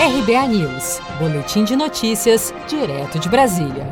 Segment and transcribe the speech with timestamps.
[0.00, 3.86] RBA News, Boletim de Notícias, direto de Brasília.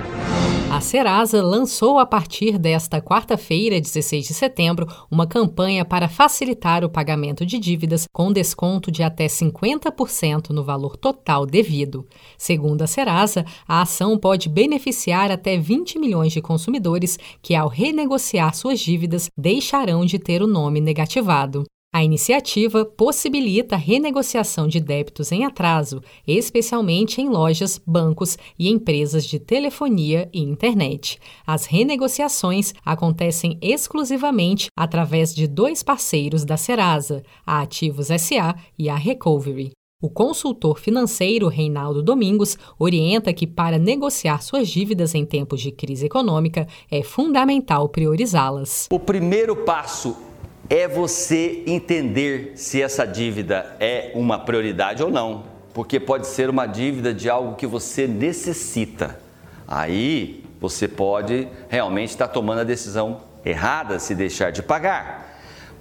[0.73, 6.89] A Serasa lançou a partir desta quarta-feira, 16 de setembro, uma campanha para facilitar o
[6.89, 12.07] pagamento de dívidas com desconto de até 50% no valor total devido.
[12.39, 18.55] Segundo a Serasa, a ação pode beneficiar até 20 milhões de consumidores que, ao renegociar
[18.55, 21.67] suas dívidas, deixarão de ter o nome negativado.
[21.91, 29.25] A iniciativa possibilita a renegociação de débitos em atraso, especialmente em lojas, bancos e empresas
[29.25, 31.19] de telefonia e internet.
[31.47, 38.95] As renegociações acontecem exclusivamente através de dois parceiros da Serasa, a Ativos SA e a
[38.95, 39.71] Recovery.
[40.01, 46.07] O consultor financeiro Reinaldo Domingos orienta que, para negociar suas dívidas em tempos de crise
[46.07, 48.87] econômica, é fundamental priorizá-las.
[48.93, 50.28] O primeiro passo
[50.71, 56.67] é você entender se essa dívida é uma prioridade ou não, porque pode ser uma
[56.67, 59.19] dívida de algo que você necessita.
[59.67, 65.28] Aí você pode realmente estar tomando a decisão errada se deixar de pagar.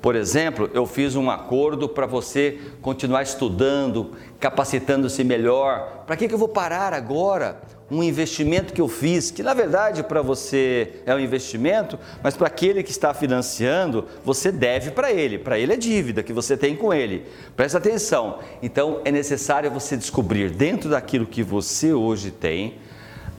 [0.02, 6.04] Por exemplo, eu fiz um acordo para você continuar estudando, capacitando-se melhor.
[6.06, 7.62] Para que, que eu vou parar agora?
[7.90, 12.48] um investimento que eu fiz, que na verdade para você é um investimento, mas para
[12.48, 16.76] aquele que está financiando, você deve para ele, para ele é dívida que você tem
[16.76, 17.26] com ele.
[17.56, 18.40] Presta atenção.
[18.62, 22.76] Então é necessário você descobrir dentro daquilo que você hoje tem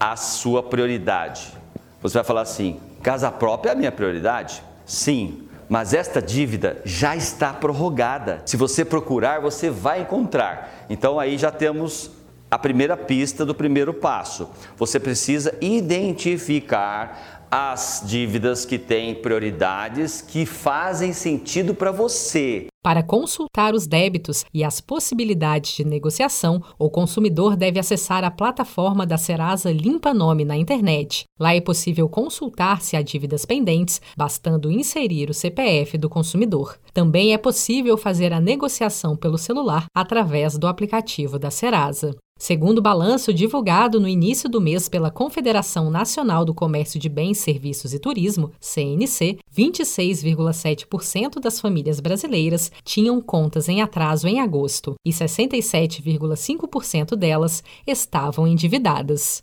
[0.01, 1.53] a sua prioridade.
[2.01, 4.63] Você vai falar assim: casa própria é a minha prioridade?
[4.87, 8.43] Sim, mas esta dívida já está prorrogada.
[8.47, 10.87] Se você procurar, você vai encontrar.
[10.89, 12.11] Então aí já temos
[12.51, 14.49] a primeira pista do primeiro passo.
[14.77, 22.69] Você precisa identificar as dívidas que têm prioridades que fazem sentido para você.
[22.89, 29.05] Para consultar os débitos e as possibilidades de negociação, o consumidor deve acessar a plataforma
[29.05, 31.27] da Serasa Limpa Nome na internet.
[31.39, 36.79] Lá é possível consultar se há dívidas pendentes, bastando inserir o CPF do consumidor.
[36.95, 42.17] Também é possível fazer a negociação pelo celular através do aplicativo da Serasa.
[42.39, 47.39] Segundo o balanço divulgado no início do mês pela Confederação Nacional do Comércio de Bens,
[47.39, 55.11] Serviços e Turismo, CNC, 26,7% das famílias brasileiras tinham contas em atraso em agosto e
[55.11, 59.43] 67,5% delas estavam endividadas.